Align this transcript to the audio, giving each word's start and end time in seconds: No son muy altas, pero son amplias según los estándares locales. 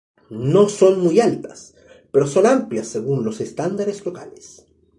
No 0.31 0.67
son 0.67 0.99
muy 1.03 1.19
altas, 1.19 1.75
pero 2.11 2.25
son 2.25 2.47
amplias 2.47 2.87
según 2.87 3.23
los 3.23 3.39
estándares 3.39 4.03
locales. 4.03 4.65